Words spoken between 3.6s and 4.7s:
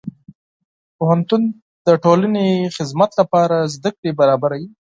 زدهکړې برابروي.